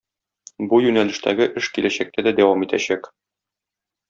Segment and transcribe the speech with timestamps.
[0.71, 3.13] Бу юнәлештәге эш киләчәктә дә дәвам итәчәк.